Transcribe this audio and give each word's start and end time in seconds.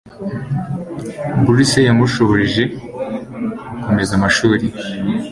bourse 1.43 1.77
yamushoboje 1.87 2.63
gukomeza 3.69 4.11
amashuri 4.19 4.65